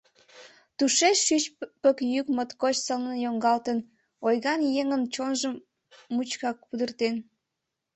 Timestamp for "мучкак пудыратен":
6.15-7.15